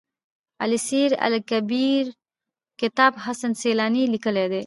السير 0.63 1.11
لکبير 1.31 2.11
کتاب 2.81 3.13
حسن 3.25 3.51
سيلاني 3.63 4.03
ليکی 4.15 4.45
دی. 4.51 4.59